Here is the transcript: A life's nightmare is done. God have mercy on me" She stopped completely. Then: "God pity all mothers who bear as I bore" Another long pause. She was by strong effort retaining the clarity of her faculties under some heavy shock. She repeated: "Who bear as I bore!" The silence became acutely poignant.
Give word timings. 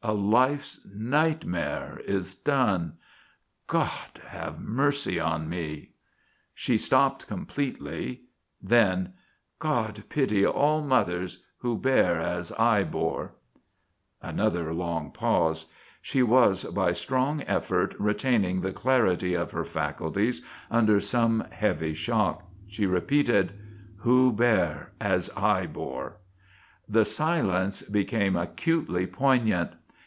A 0.00 0.14
life's 0.14 0.86
nightmare 0.94 2.00
is 2.06 2.36
done. 2.36 2.92
God 3.66 4.20
have 4.28 4.60
mercy 4.60 5.18
on 5.18 5.48
me" 5.48 5.90
She 6.54 6.78
stopped 6.78 7.26
completely. 7.26 8.20
Then: 8.62 9.14
"God 9.58 10.04
pity 10.08 10.46
all 10.46 10.82
mothers 10.82 11.42
who 11.58 11.76
bear 11.76 12.20
as 12.20 12.52
I 12.52 12.84
bore" 12.84 13.32
Another 14.22 14.72
long 14.72 15.10
pause. 15.10 15.66
She 16.00 16.22
was 16.22 16.62
by 16.62 16.92
strong 16.92 17.42
effort 17.42 17.92
retaining 17.98 18.60
the 18.60 18.72
clarity 18.72 19.34
of 19.34 19.50
her 19.50 19.64
faculties 19.64 20.46
under 20.70 21.00
some 21.00 21.40
heavy 21.50 21.92
shock. 21.92 22.48
She 22.68 22.86
repeated: 22.86 23.52
"Who 23.98 24.32
bear 24.32 24.92
as 25.00 25.28
I 25.36 25.66
bore!" 25.66 26.18
The 26.88 27.04
silence 27.04 27.82
became 27.82 28.36
acutely 28.36 29.04
poignant. 29.04 29.72